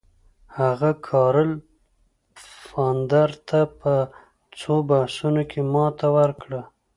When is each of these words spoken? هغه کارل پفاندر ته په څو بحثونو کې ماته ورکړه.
هغه 0.59 0.91
کارل 1.07 1.51
پفاندر 2.35 3.29
ته 3.47 3.59
په 3.79 3.93
څو 4.59 4.73
بحثونو 4.89 5.43
کې 5.51 5.61
ماته 5.73 6.07
ورکړه. 6.17 6.61